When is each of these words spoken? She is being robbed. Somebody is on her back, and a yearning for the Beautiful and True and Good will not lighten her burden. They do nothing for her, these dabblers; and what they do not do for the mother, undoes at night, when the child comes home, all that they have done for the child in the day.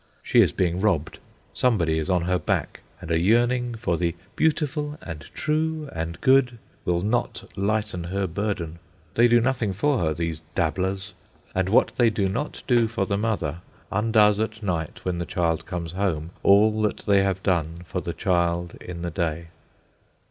She 0.23 0.41
is 0.41 0.51
being 0.51 0.81
robbed. 0.81 1.19
Somebody 1.53 1.99
is 1.99 2.09
on 2.09 2.23
her 2.23 2.39
back, 2.39 2.79
and 2.99 3.11
a 3.11 3.19
yearning 3.19 3.75
for 3.75 3.97
the 3.99 4.15
Beautiful 4.35 4.97
and 4.99 5.23
True 5.35 5.91
and 5.93 6.19
Good 6.21 6.57
will 6.85 7.03
not 7.03 7.43
lighten 7.55 8.05
her 8.05 8.25
burden. 8.25 8.79
They 9.13 9.27
do 9.27 9.39
nothing 9.39 9.73
for 9.73 9.99
her, 9.99 10.15
these 10.15 10.41
dabblers; 10.55 11.13
and 11.53 11.69
what 11.69 11.93
they 11.97 12.09
do 12.09 12.27
not 12.27 12.63
do 12.65 12.87
for 12.87 13.05
the 13.05 13.15
mother, 13.15 13.59
undoes 13.91 14.39
at 14.39 14.63
night, 14.63 15.05
when 15.05 15.19
the 15.19 15.23
child 15.27 15.67
comes 15.67 15.91
home, 15.91 16.31
all 16.41 16.81
that 16.81 16.97
they 17.05 17.21
have 17.21 17.43
done 17.43 17.83
for 17.85 18.01
the 18.01 18.13
child 18.13 18.75
in 18.81 19.03
the 19.03 19.11
day. 19.11 19.49